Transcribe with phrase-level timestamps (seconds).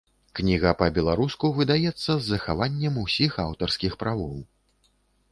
[0.37, 4.35] Кніга па-беларуску выдаецца з захаваннем усіх аўтарскіх правоў.